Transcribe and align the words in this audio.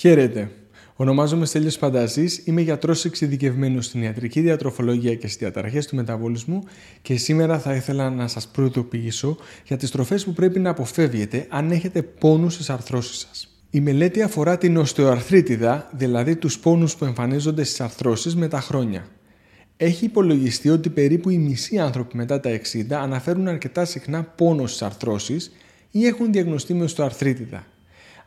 Χαίρετε. 0.00 0.50
Ονομάζομαι 0.96 1.46
Στέλιος 1.46 1.78
Πανταζής, 1.78 2.42
είμαι 2.44 2.60
γιατρός 2.60 3.04
εξειδικευμένος 3.04 3.84
στην 3.84 4.02
ιατρική 4.02 4.40
διατροφολογία 4.40 5.14
και 5.14 5.26
στις 5.26 5.36
διαταραχές 5.36 5.86
του 5.86 5.96
μεταβολισμού 5.96 6.62
και 7.02 7.16
σήμερα 7.16 7.58
θα 7.58 7.74
ήθελα 7.74 8.10
να 8.10 8.28
σας 8.28 8.48
προειδοποιήσω 8.48 9.36
για 9.66 9.76
τις 9.76 9.90
τροφές 9.90 10.24
που 10.24 10.32
πρέπει 10.32 10.58
να 10.58 10.70
αποφεύγετε 10.70 11.46
αν 11.48 11.70
έχετε 11.70 12.02
πόνους 12.02 12.54
στις 12.54 12.70
αρθρώσεις 12.70 13.18
σας. 13.18 13.48
Η 13.70 13.80
μελέτη 13.80 14.22
αφορά 14.22 14.58
την 14.58 14.76
οστεοαρθρίτιδα, 14.76 15.90
δηλαδή 15.92 16.36
τους 16.36 16.58
πόνους 16.58 16.96
που 16.96 17.04
εμφανίζονται 17.04 17.64
στις 17.64 17.80
αρθρώσεις 17.80 18.36
με 18.36 18.48
τα 18.48 18.60
χρόνια. 18.60 19.06
Έχει 19.76 20.04
υπολογιστεί 20.04 20.68
ότι 20.68 20.88
περίπου 20.88 21.30
οι 21.30 21.38
μισοί 21.38 21.78
άνθρωποι 21.78 22.16
μετά 22.16 22.40
τα 22.40 22.50
60 22.50 22.90
αναφέρουν 22.90 23.48
αρκετά 23.48 23.84
συχνά 23.84 24.22
πόνο 24.22 24.66
στις 24.66 24.82
αρθρώσεις 24.82 25.52
ή 25.90 26.06
έχουν 26.06 26.32
διαγνωστεί 26.32 26.74
με 26.74 26.84
οστεοαρθρίτιδα. 26.84 27.66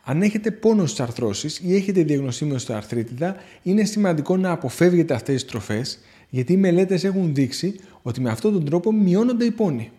Αν 0.04 0.22
έχετε 0.22 0.50
πόνο 0.50 0.86
στις 0.86 1.00
αρθρώσεις 1.00 1.58
ή 1.58 1.74
έχετε 1.74 2.02
διαγνωστεί 2.02 2.44
με 2.44 2.54
οστεοαρθρίτιδα, 2.54 3.36
είναι 3.62 3.84
σημαντικό 3.84 4.36
να 4.36 4.50
αποφεύγετε 4.50 5.14
αυτές 5.14 5.34
τις 5.34 5.50
τροφές, 5.50 5.98
γιατί 6.30 6.52
οι 6.52 6.56
μελέτες 6.56 7.04
έχουν 7.04 7.34
δείξει 7.34 7.80
ότι 8.02 8.20
με 8.20 8.30
αυτόν 8.30 8.52
τον 8.52 8.64
τρόπο 8.64 8.92
μειώνονται 8.92 9.44
οι 9.44 9.50
πόνοι. 9.50 9.90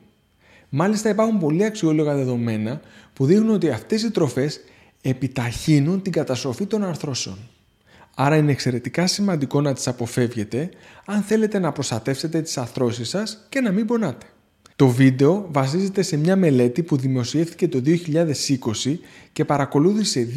Μάλιστα, 0.69 1.09
υπάρχουν 1.09 1.39
πολύ 1.39 1.65
αξιόλογα 1.65 2.15
δεδομένα 2.15 2.81
που 3.13 3.25
δείχνουν 3.25 3.49
ότι 3.49 3.69
αυτές 3.69 4.03
οι 4.03 4.11
τροφές 4.11 4.59
επιταχύνουν 5.01 6.01
την 6.01 6.11
καταστροφή 6.11 6.65
των 6.65 6.83
αρθρώσεων. 6.83 7.37
Άρα 8.15 8.35
είναι 8.35 8.51
εξαιρετικά 8.51 9.07
σημαντικό 9.07 9.61
να 9.61 9.73
τις 9.73 9.87
αποφεύγετε 9.87 10.69
αν 11.05 11.21
θέλετε 11.21 11.59
να 11.59 11.71
προστατεύσετε 11.71 12.41
τις 12.41 12.57
αρθρώσεις 12.57 13.09
σας 13.09 13.45
και 13.49 13.61
να 13.61 13.71
μην 13.71 13.85
πονάτε. 13.85 14.25
Το 14.75 14.87
βίντεο 14.87 15.47
βασίζεται 15.51 16.01
σε 16.01 16.17
μια 16.17 16.35
μελέτη 16.35 16.83
που 16.83 16.97
δημοσιεύθηκε 16.97 17.67
το 17.67 17.81
2020 17.85 18.97
και 19.31 19.45
παρακολούθησε 19.45 20.27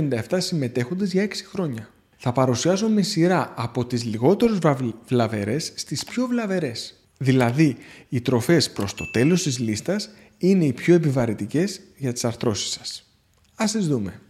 2.757 0.00 0.20
συμμετέχοντες 0.36 1.12
για 1.12 1.22
6 1.22 1.28
χρόνια. 1.50 1.88
Θα 2.16 2.32
παρουσιάσω 2.32 2.88
με 2.88 3.02
σειρά 3.02 3.54
από 3.56 3.84
τις 3.84 4.04
λιγότερες 4.04 4.58
βλαβερές 5.06 5.72
στις 5.74 6.04
πιο 6.04 6.26
βλαβερές. 6.26 6.94
Δηλαδή, 7.18 7.76
οι 8.08 8.20
τροφές 8.20 8.70
προς 8.70 8.94
το 8.94 9.10
τέλος 9.10 9.42
της 9.42 9.58
λίστας 9.58 10.10
είναι 10.38 10.64
οι 10.64 10.72
πιο 10.72 10.94
επιβαρυτικές 10.94 11.80
για 11.96 12.12
τις 12.12 12.24
αρθρώσεις 12.24 12.70
σας. 12.70 13.10
Ας 13.54 13.72
τις 13.72 13.88
δούμε. 13.88 14.20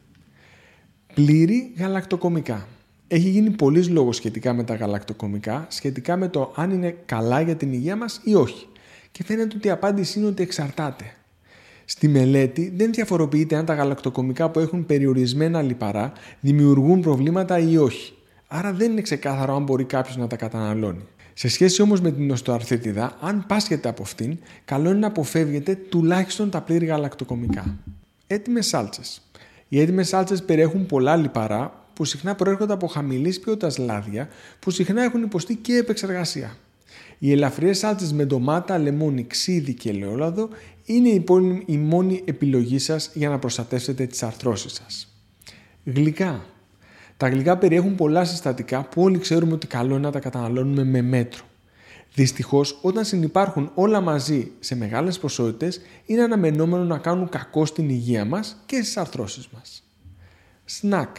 Πλήρη 1.15 1.73
γαλακτοκομικά. 1.77 2.69
Έχει 3.09 3.29
γίνει 3.29 3.51
πολλής 3.51 3.89
λόγος 3.89 4.17
σχετικά 4.17 4.53
με 4.53 4.65
τα 4.65 4.75
γαλακτοκομικά, 4.75 5.67
σχετικά 5.69 6.17
με 6.17 6.29
το 6.29 6.53
αν 6.57 6.71
είναι 6.71 6.97
καλά 7.07 7.41
για 7.41 7.57
την 7.57 7.73
υγεία 7.73 7.97
μας 7.97 8.21
ή 8.25 8.35
όχι 8.35 8.69
και 9.13 9.25
φαίνεται 9.25 9.57
ότι 9.57 9.67
η 9.67 9.71
απάντηση 9.71 10.19
είναι 10.19 10.29
ότι 10.29 10.43
εξαρτάται. 10.43 11.05
Στη 11.85 12.09
μελέτη 12.09 12.73
δεν 12.77 12.93
διαφοροποιείται 12.93 13.57
αν 13.57 13.65
τα 13.65 13.75
γαλακτοκομικά 13.75 14.51
που 14.51 14.59
έχουν 14.59 14.87
περιορισμένα 14.87 15.63
λιπαρά 15.63 16.13
δημιουργούν 16.41 17.01
προβλήματα 17.01 17.59
ή 17.59 17.77
όχι. 17.77 18.15
Άρα 18.47 18.73
δεν 18.73 18.91
είναι 18.91 19.01
ξεκάθαρο 19.01 19.55
αν 19.55 19.63
μπορεί 19.63 19.85
κάποιος 19.85 20.17
να 20.17 20.27
τα 20.27 20.37
καταναλώνει. 20.37 21.07
Σε 21.35 21.49
σχέση 21.49 21.83
όμως 21.83 22.01
με 22.01 22.11
την 22.11 22.31
οστοαρθρίτιδα, 22.31 23.17
αν 23.21 23.45
πάσχετε 23.47 23.89
από 23.89 24.03
αυτήν, 24.03 24.39
καλό 24.65 24.91
είναι 24.91 24.99
να 24.99 25.07
αποφεύγετε 25.07 25.75
τουλάχιστον 25.75 26.51
τα 26.51 26.61
πλήρη 26.61 26.87
γαλακτοκομικά. 26.87 27.77
Έτοιμες 28.27 28.67
σάλτσες. 28.67 29.23
Οι 29.69 29.81
έτοιμες 29.81 30.09
σάλτσες 30.09 30.43
περιέχουν 30.43 30.87
πολλά 30.87 31.17
λιπαρά 31.17 31.89
που 31.93 32.05
συχνά 32.05 32.35
προέρχονται 32.35 32.73
από 32.73 32.87
χαμηλής 32.87 33.41
ποιότητας 33.41 33.79
λάδια 33.79 34.29
που 34.59 34.71
συχνά 34.71 35.03
έχουν 35.03 35.23
υποστεί 35.23 35.55
και 35.55 35.77
επεξεργασία. 35.77 36.57
Οι 37.23 37.33
ελαφριές 37.33 37.79
σάλτσες 37.79 38.13
με 38.13 38.25
ντομάτα, 38.25 38.79
λεμόνι, 38.79 39.27
ξύδι 39.27 39.75
και 39.75 39.89
ελαιόλαδο 39.89 40.49
είναι 40.85 41.25
η 41.67 41.77
μόνη 41.77 42.23
επιλογή 42.25 42.79
σας 42.79 43.11
για 43.15 43.29
να 43.29 43.39
προστατεύσετε 43.39 44.07
τις 44.07 44.23
αρθρώσεις 44.23 44.73
σας. 44.73 45.15
Γλυκά. 45.85 46.45
Τα 47.17 47.29
γλυκά 47.29 47.59
περιέχουν 47.59 47.95
πολλά 47.95 48.25
συστατικά 48.25 48.83
που 48.85 49.03
όλοι 49.03 49.19
ξέρουμε 49.19 49.53
ότι 49.53 49.67
καλό 49.67 49.95
είναι 49.95 50.07
να 50.07 50.11
τα 50.11 50.19
καταναλώνουμε 50.19 50.85
με 50.85 51.03
μέτρο. 51.03 51.45
Δυστυχώς, 52.15 52.79
όταν 52.83 53.05
συνεπάρχουν 53.05 53.71
όλα 53.75 54.01
μαζί 54.01 54.51
σε 54.59 54.77
μεγάλες 54.77 55.19
ποσότητες, 55.19 55.81
είναι 56.07 56.23
αναμενόμενο 56.23 56.85
να 56.85 56.99
κάνουν 56.99 57.29
κακό 57.29 57.67
στην 57.67 57.89
υγεία 57.89 58.25
μας 58.25 58.63
και 58.67 58.77
στις 58.77 58.97
αρθρώσεις 58.97 59.49
μας. 59.55 59.83
Σνακ. 60.65 61.17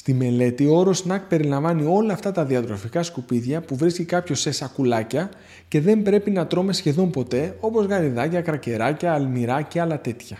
Στη 0.00 0.14
μελέτη, 0.14 0.66
ο 0.66 0.76
όρος 0.76 1.04
snack 1.08 1.20
περιλαμβάνει 1.28 1.84
όλα 1.84 2.12
αυτά 2.12 2.32
τα 2.32 2.44
διατροφικά 2.44 3.02
σκουπίδια 3.02 3.60
που 3.60 3.76
βρίσκει 3.76 4.04
κάποιος 4.04 4.40
σε 4.40 4.50
σακουλάκια 4.50 5.30
και 5.68 5.80
δεν 5.80 6.02
πρέπει 6.02 6.30
να 6.30 6.46
τρώμε 6.46 6.72
σχεδόν 6.72 7.10
ποτέ, 7.10 7.56
όπως 7.60 7.86
γαριδάκια, 7.86 8.40
κρακεράκια, 8.40 9.12
αλμυρά 9.12 9.62
και 9.62 9.80
άλλα 9.80 10.00
τέτοια. 10.00 10.36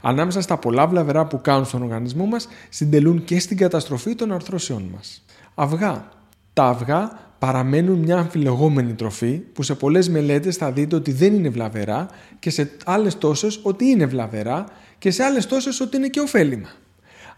Ανάμεσα 0.00 0.40
στα 0.40 0.56
πολλά 0.56 0.86
βλαβερά 0.86 1.26
που 1.26 1.40
κάνουν 1.40 1.64
στον 1.64 1.82
οργανισμό 1.82 2.24
μας, 2.24 2.48
συντελούν 2.68 3.24
και 3.24 3.40
στην 3.40 3.56
καταστροφή 3.56 4.14
των 4.14 4.32
αρθρώσεών 4.32 4.82
μας. 4.94 5.24
Αυγά. 5.54 6.08
Τα 6.52 6.64
αυγά 6.64 7.18
παραμένουν 7.38 7.98
μια 7.98 8.16
αμφιλεγόμενη 8.16 8.92
τροφή 8.92 9.32
που 9.32 9.62
σε 9.62 9.74
πολλές 9.74 10.08
μελέτες 10.08 10.56
θα 10.56 10.72
δείτε 10.72 10.96
ότι 10.96 11.12
δεν 11.12 11.34
είναι 11.34 11.48
βλαβερά 11.48 12.08
και 12.38 12.50
σε 12.50 12.70
άλλες 12.84 13.18
τόσες 13.18 13.60
ότι 13.62 13.84
είναι 13.84 14.06
βλαβερά 14.06 14.64
και 14.98 15.10
σε 15.10 15.22
άλλες 15.22 15.46
τόσες 15.46 15.80
ότι 15.80 15.96
είναι 15.96 16.08
και 16.08 16.20
ωφέλιμα. 16.20 16.68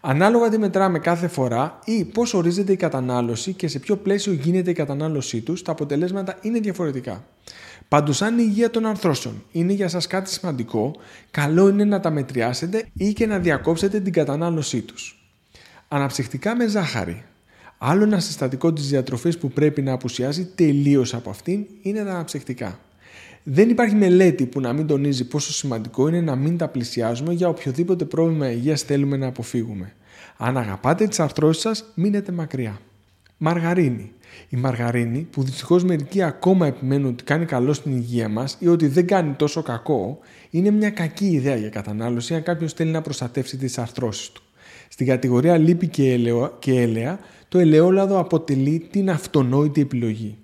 Ανάλογα 0.06 0.48
τι 0.48 0.58
μετράμε 0.58 0.98
κάθε 0.98 1.28
φορά 1.28 1.78
ή 1.84 2.04
πώς 2.04 2.34
ορίζεται 2.34 2.72
η 2.72 2.76
κατανάλωση 2.76 3.52
και 3.52 3.68
σε 3.68 3.78
ποιο 3.78 3.96
πλαίσιο 3.96 4.32
γίνεται 4.32 4.70
η 4.70 4.74
κατανάλωσή 4.74 5.40
του, 5.40 5.54
τα 5.54 5.72
αποτελέσματα 5.72 6.38
είναι 6.42 6.58
διαφορετικά. 6.58 7.24
Πάντως, 7.88 8.22
αν 8.22 8.38
η 8.38 8.44
υγεία 8.48 8.70
των 8.70 8.86
αρθρώσεων 8.86 9.42
είναι 9.52 9.72
για 9.72 9.88
σας 9.88 10.06
κάτι 10.06 10.30
σημαντικό, 10.30 10.94
καλό 11.30 11.68
είναι 11.68 11.84
να 11.84 12.00
τα 12.00 12.10
μετριάσετε 12.10 12.86
ή 12.92 13.12
και 13.12 13.26
να 13.26 13.38
διακόψετε 13.38 14.00
την 14.00 14.12
κατανάλωσή 14.12 14.80
τους. 14.80 15.30
Αναψυχτικά 15.88 16.56
με 16.56 16.66
ζάχαρη. 16.66 17.24
Άλλο 17.78 18.02
ένα 18.02 18.20
συστατικό 18.20 18.72
της 18.72 18.88
διατροφής 18.88 19.38
που 19.38 19.48
πρέπει 19.48 19.82
να 19.82 19.92
απουσιάζει 19.92 20.44
τελείως 20.44 21.14
από 21.14 21.30
αυτήν 21.30 21.66
είναι 21.82 22.04
τα 22.04 22.10
αναψυχτικά. 22.10 22.78
Δεν 23.46 23.68
υπάρχει 23.70 23.94
μελέτη 23.94 24.46
που 24.46 24.60
να 24.60 24.72
μην 24.72 24.86
τονίζει 24.86 25.24
πόσο 25.24 25.52
σημαντικό 25.52 26.08
είναι 26.08 26.20
να 26.20 26.36
μην 26.36 26.56
τα 26.56 26.68
πλησιάζουμε 26.68 27.32
για 27.32 27.48
οποιοδήποτε 27.48 28.04
πρόβλημα 28.04 28.50
υγείας 28.50 28.82
θέλουμε 28.82 29.16
να 29.16 29.26
αποφύγουμε. 29.26 29.92
Αν 30.36 30.56
αγαπάτε 30.56 31.06
τις 31.06 31.20
αρθρώσεις 31.20 31.62
σας, 31.62 31.84
μείνετε 31.94 32.32
μακριά. 32.32 32.80
Μαργαρίνη. 33.36 34.12
Η 34.48 34.56
μαργαρίνη, 34.56 35.28
που 35.30 35.42
δυστυχώς 35.42 35.84
μερικοί 35.84 36.22
ακόμα 36.22 36.66
επιμένουν 36.66 37.10
ότι 37.10 37.24
κάνει 37.24 37.44
καλό 37.44 37.72
στην 37.72 37.96
υγεία 37.96 38.28
μας 38.28 38.56
ή 38.58 38.68
ότι 38.68 38.86
δεν 38.86 39.06
κάνει 39.06 39.32
τόσο 39.32 39.62
κακό, 39.62 40.18
είναι 40.50 40.70
μια 40.70 40.90
κακή 40.90 41.26
ιδέα 41.26 41.56
για 41.56 41.68
κατανάλωση 41.68 42.34
αν 42.34 42.42
κάποιος 42.42 42.72
θέλει 42.72 42.90
να 42.90 43.02
προστατεύσει 43.02 43.56
τις 43.56 43.78
αρθρώσεις 43.78 44.30
του. 44.30 44.42
Στην 44.88 45.06
κατηγορία 45.06 45.58
λίπη 45.58 45.88
και 46.58 46.80
έλαια, 46.80 47.18
το 47.48 47.58
ελαιόλαδο 47.58 48.18
αποτελεί 48.18 48.86
την 48.90 49.10
αυτονόητη 49.10 49.80
επιλογή. 49.80 50.38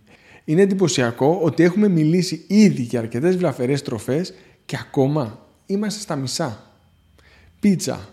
Είναι 0.44 0.62
εντυπωσιακό 0.62 1.38
ότι 1.42 1.62
έχουμε 1.62 1.88
μιλήσει 1.88 2.44
ήδη 2.46 2.82
για 2.82 3.00
αρκετές 3.00 3.36
βλαφερές 3.36 3.82
τροφές 3.82 4.34
και 4.66 4.76
ακόμα 4.80 5.46
είμαστε 5.66 6.00
στα 6.00 6.16
μισά. 6.16 6.64
Πίτσα. 7.60 8.08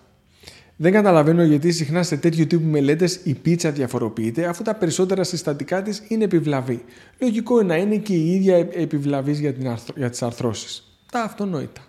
Δεν 0.79 0.91
καταλαβαίνω 0.91 1.43
γιατί 1.43 1.71
συχνά 1.71 2.03
σε 2.03 2.17
τέτοιου 2.17 2.47
τύπου 2.47 2.69
μελέτες 2.69 3.19
η 3.23 3.33
πίτσα 3.33 3.71
διαφοροποιείται 3.71 4.45
αφού 4.45 4.63
τα 4.63 4.75
περισσότερα 4.75 5.23
συστατικά 5.23 5.81
της 5.81 6.03
είναι 6.07 6.23
επιβλαβή. 6.23 6.83
Λογικό 7.19 7.63
να 7.63 7.75
είναι 7.75 7.95
και 7.95 8.13
η 8.13 8.33
ίδια 8.33 8.55
επιβλαβής 8.55 9.39
για, 9.39 9.53
την 9.53 9.67
αρθρο... 9.67 9.93
για 9.97 10.09
τις 10.09 10.21
αρθρώσεις. 10.21 10.83
Τα 11.11 11.21
αυτονόητα. 11.21 11.81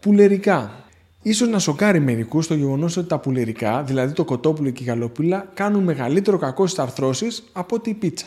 Πουλερικά. 0.00 0.84
Ίσως 1.22 1.48
να 1.48 1.58
σοκάρει 1.58 2.00
μερικούς 2.00 2.46
το 2.46 2.54
γεγονός 2.54 2.96
ότι 2.96 3.08
τα 3.08 3.18
πουλερικά, 3.18 3.82
δηλαδή 3.82 4.12
το 4.12 4.24
κοτόπουλο 4.24 4.70
και 4.70 4.82
η 4.82 4.86
γαλοπούλα, 4.86 5.50
κάνουν 5.54 5.82
μεγαλύτερο 5.82 6.38
κακό 6.38 6.66
στις 6.66 6.78
αρθρώσεις 6.78 7.42
από 7.52 7.76
ότι 7.76 7.90
η 7.90 7.94
πίτσα. 7.94 8.26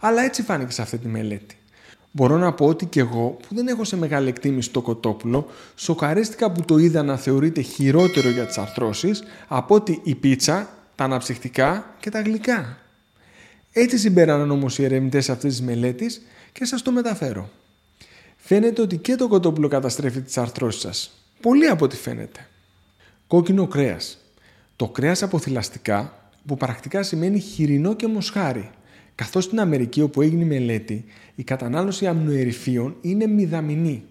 Αλλά 0.00 0.22
έτσι 0.22 0.42
φάνηκε 0.42 0.72
σε 0.72 0.82
αυτή 0.82 0.98
τη 0.98 1.08
μελέτη. 1.08 1.58
Μπορώ 2.12 2.36
να 2.36 2.52
πω 2.52 2.66
ότι 2.66 2.86
και 2.86 3.00
εγώ, 3.00 3.36
που 3.48 3.54
δεν 3.54 3.68
έχω 3.68 3.84
σε 3.84 3.96
μεγάλη 3.96 4.28
εκτίμηση 4.28 4.70
το 4.70 4.82
κοτόπουλο, 4.82 5.46
σοκαρίστηκα 5.74 6.50
που 6.50 6.62
το 6.62 6.78
είδα 6.78 7.02
να 7.02 7.16
θεωρείται 7.16 7.60
χειρότερο 7.60 8.28
για 8.28 8.46
τις 8.46 8.58
αρθρώσεις 8.58 9.22
από 9.48 9.74
ότι 9.74 10.00
η 10.02 10.14
πίτσα, 10.14 10.68
τα 10.94 11.04
αναψυχτικά 11.04 11.94
και 12.00 12.10
τα 12.10 12.20
γλυκά. 12.20 12.78
Έτσι 13.72 13.98
συμπέραναν 13.98 14.50
όμως 14.50 14.78
οι 14.78 14.84
ερευνητές 14.84 15.30
αυτής 15.30 15.50
της 15.50 15.62
μελέτης 15.62 16.22
και 16.52 16.64
σας 16.64 16.82
το 16.82 16.92
μεταφέρω. 16.92 17.50
Φαίνεται 18.36 18.82
ότι 18.82 18.96
και 18.96 19.14
το 19.14 19.28
κοτόπουλο 19.28 19.68
καταστρέφει 19.68 20.20
τις 20.20 20.38
αρθρώσεις 20.38 20.80
σας. 20.80 21.10
Πολύ 21.40 21.66
από 21.66 21.84
ό,τι 21.84 21.96
φαίνεται. 21.96 22.48
Κόκκινο 23.26 23.66
κρέας. 23.66 24.18
Το 24.76 24.88
κρέας 24.88 25.22
από 25.22 25.38
θηλαστικά, 25.38 26.30
που 26.46 26.56
πρακτικά 26.56 27.02
σημαίνει 27.02 27.40
χοιρινό 27.40 27.94
και 27.94 28.06
μοσχάρι, 28.06 28.70
Καθώς 29.20 29.44
στην 29.44 29.60
Αμερική 29.60 30.00
όπου 30.00 30.22
έγινε 30.22 30.42
η 30.42 30.46
μελέτη, 30.46 31.04
η 31.34 31.42
κατανάλωση 31.42 32.06
αμνοερυφίων 32.06 32.96
είναι 33.00 33.26
μηδαμινή. 33.26 34.02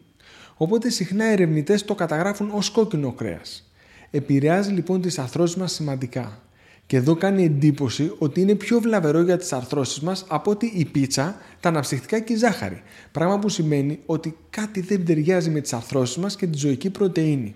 Οπότε 0.57 0.89
συχνά 0.89 1.29
οι 1.29 1.31
ερευνητές 1.31 1.85
το 1.85 1.95
καταγράφουν 1.95 2.49
ως 2.53 2.69
κόκκινο 2.69 3.11
κρέας. 3.11 3.71
Επηρεάζει 4.11 4.71
λοιπόν 4.71 5.01
τις 5.01 5.19
αρθρώσεις 5.19 5.55
μας 5.55 5.71
σημαντικά. 5.71 6.41
Και 6.85 6.97
εδώ 6.97 7.15
κάνει 7.15 7.43
εντύπωση 7.43 8.11
ότι 8.17 8.41
είναι 8.41 8.55
πιο 8.55 8.79
βλαβερό 8.79 9.21
για 9.21 9.37
τις 9.37 9.53
αρθρώσεις 9.53 9.99
μας 9.99 10.25
από 10.27 10.51
ότι 10.51 10.71
η 10.75 10.85
πίτσα, 10.85 11.37
τα 11.59 11.69
αναψυχτικά 11.69 12.19
και 12.19 12.33
η 12.33 12.35
ζάχαρη. 12.35 12.81
Πράγμα 13.11 13.39
που 13.39 13.49
σημαίνει 13.49 13.99
ότι 14.05 14.37
κάτι 14.49 14.81
δεν 14.81 15.05
ταιριάζει 15.05 15.49
με 15.49 15.59
τις 15.61 15.73
αρθρώσεις 15.73 16.17
μας 16.17 16.35
και 16.35 16.47
τη 16.47 16.57
ζωική 16.57 16.89
πρωτεΐνη. 16.89 17.55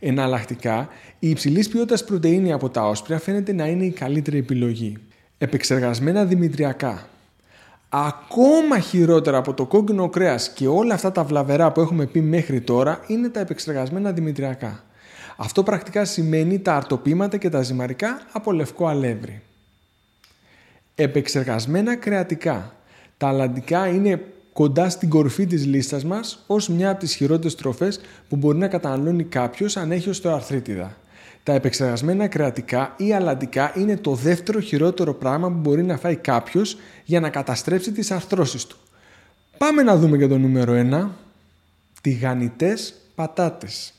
Εναλλακτικά, 0.00 0.88
η 1.18 1.30
υψηλής 1.30 1.68
ποιότητας 1.68 2.04
πρωτενη 2.04 2.52
από 2.52 2.68
τα 2.68 2.88
όσπρια 2.88 3.18
φαίνεται 3.18 3.52
να 3.52 3.66
είναι 3.66 3.84
η 3.84 3.90
καλύτερη 3.90 4.38
επιλογή. 4.38 4.98
Επεξεργασμένα 5.42 6.24
δημητριακά. 6.24 7.08
Ακόμα 7.88 8.78
χειρότερα 8.78 9.36
από 9.36 9.54
το 9.54 9.66
κόκκινο 9.66 10.08
κρέας 10.08 10.50
και 10.50 10.66
όλα 10.66 10.94
αυτά 10.94 11.12
τα 11.12 11.24
βλαβερά 11.24 11.72
που 11.72 11.80
έχουμε 11.80 12.06
πει 12.06 12.20
μέχρι 12.20 12.60
τώρα 12.60 13.00
είναι 13.06 13.28
τα 13.28 13.40
επεξεργασμένα 13.40 14.12
δημητριακά. 14.12 14.84
Αυτό 15.36 15.62
πρακτικά 15.62 16.04
σημαίνει 16.04 16.58
τα 16.58 16.76
αρτοπήματα 16.76 17.36
και 17.36 17.48
τα 17.48 17.62
ζυμαρικά 17.62 18.22
από 18.32 18.52
λευκό 18.52 18.86
αλεύρι. 18.86 19.42
Επεξεργασμένα 20.94 21.96
κρεατικά. 21.96 22.74
Τα 23.16 23.28
αλλαντικά 23.28 23.86
είναι 23.86 24.20
κοντά 24.52 24.88
στην 24.88 25.08
κορφή 25.08 25.46
της 25.46 25.66
λίστας 25.66 26.04
μας 26.04 26.44
ως 26.46 26.68
μια 26.68 26.90
από 26.90 27.00
τις 27.00 27.14
χειρότερες 27.14 27.54
τροφές 27.54 28.00
που 28.28 28.36
μπορεί 28.36 28.58
να 28.58 28.68
καταναλώνει 28.68 29.24
κάποιος 29.24 29.76
αν 29.76 29.92
έχει 29.92 30.08
οστεοαρθρίτιδα. 30.08 30.96
Τα 31.44 31.52
επεξεργασμένα 31.52 32.28
κρεατικά 32.28 32.94
ή 32.96 33.12
αλλαντικά 33.12 33.72
είναι 33.76 33.96
το 33.96 34.14
δεύτερο 34.14 34.60
χειρότερο 34.60 35.14
πράγμα 35.14 35.48
που 35.48 35.58
μπορεί 35.58 35.82
να 35.82 35.96
φάει 35.96 36.16
κάποιος 36.16 36.76
για 37.04 37.20
να 37.20 37.30
καταστρέψει 37.30 37.92
τις 37.92 38.10
αρθρώσεις 38.10 38.66
του. 38.66 38.76
Πάμε 39.58 39.82
να 39.82 39.96
δούμε 39.96 40.16
για 40.16 40.28
το 40.28 40.38
νούμερο 40.38 40.74
1. 40.74 41.08
Τηγανιτές 42.00 42.94
πατάτες. 43.14 43.92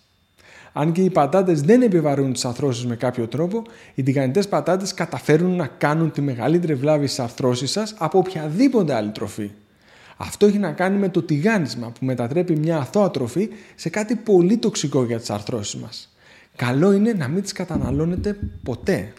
Αν 0.73 0.91
και 0.91 1.01
οι 1.01 1.09
πατάτες 1.09 1.61
δεν 1.61 1.81
επιβαρύνουν 1.81 2.33
τις 2.33 2.45
αρθρώσεις 2.45 2.85
με 2.85 2.95
κάποιο 2.95 3.27
τρόπο, 3.27 3.63
οι 3.95 4.03
τηγανιτές 4.03 4.47
πατάτες 4.47 4.93
καταφέρουν 4.93 5.55
να 5.55 5.67
κάνουν 5.67 6.11
τη 6.11 6.21
μεγαλύτερη 6.21 6.75
βλάβη 6.75 7.07
στις 7.07 7.19
αρθρώσεις 7.19 7.71
σας 7.71 7.95
από 7.97 8.17
οποιαδήποτε 8.17 8.93
άλλη 8.93 9.09
τροφή. 9.11 9.51
Αυτό 10.17 10.45
έχει 10.45 10.57
να 10.57 10.71
κάνει 10.71 10.97
με 10.97 11.09
το 11.09 11.21
τηγάνισμα 11.21 11.87
που 11.87 12.05
μετατρέπει 12.05 12.55
μια 12.55 12.77
αθώα 12.77 13.11
τροφή 13.11 13.49
σε 13.75 13.89
κάτι 13.89 14.15
πολύ 14.15 14.57
τοξικό 14.57 15.03
για 15.03 15.19
τις 15.19 15.29
αρθρώσεις 15.29 15.81
μας. 15.81 16.12
Καλό 16.55 16.91
είναι 16.91 17.13
να 17.13 17.27
μην 17.27 17.41
τις 17.41 17.51
καταναλώνετε 17.51 18.37
ποτέ. 18.63 19.13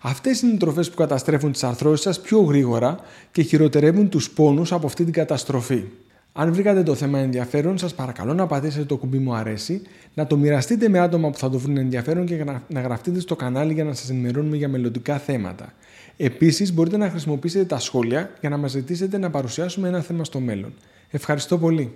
Αυτές 0.00 0.40
είναι 0.40 0.52
οι 0.52 0.56
τροφές 0.56 0.90
που 0.90 0.96
καταστρέφουν 0.96 1.52
τις 1.52 1.64
αρθρώσεις 1.64 2.00
σας 2.00 2.20
πιο 2.20 2.40
γρήγορα 2.40 2.96
και 3.32 3.42
χειροτερεύουν 3.42 4.08
τους 4.08 4.30
πόνους 4.30 4.72
από 4.72 4.86
αυτή 4.86 5.04
την 5.04 5.12
καταστροφή. 5.12 5.84
Αν 6.32 6.52
βρήκατε 6.52 6.82
το 6.82 6.94
θέμα 6.94 7.18
ενδιαφέρον, 7.18 7.78
σας 7.78 7.94
παρακαλώ 7.94 8.34
να 8.34 8.46
πατήσετε 8.46 8.84
το 8.84 8.96
κουμπί 8.96 9.18
μου 9.18 9.34
αρέσει, 9.34 9.82
να 10.14 10.26
το 10.26 10.36
μοιραστείτε 10.36 10.88
με 10.88 10.98
άτομα 10.98 11.30
που 11.30 11.38
θα 11.38 11.50
το 11.50 11.58
βρουν 11.58 11.76
ενδιαφέρον 11.76 12.26
και 12.26 12.44
να 12.68 12.80
γραφτείτε 12.80 13.20
στο 13.20 13.36
κανάλι 13.36 13.72
για 13.72 13.84
να 13.84 13.94
σας 13.94 14.10
ενημερώνουμε 14.10 14.56
για 14.56 14.68
μελλοντικά 14.68 15.18
θέματα. 15.18 15.72
Επίσης, 16.16 16.72
μπορείτε 16.72 16.96
να 16.96 17.10
χρησιμοποιήσετε 17.10 17.64
τα 17.64 17.78
σχόλια 17.78 18.30
για 18.40 18.48
να 18.48 18.56
μας 18.56 18.70
ζητήσετε 18.70 19.18
να 19.18 19.30
παρουσιάσουμε 19.30 19.88
ένα 19.88 20.00
θέμα 20.00 20.24
στο 20.24 20.40
μέλλον. 20.40 20.72
Ευχαριστώ 21.10 21.58
πολύ. 21.58 21.88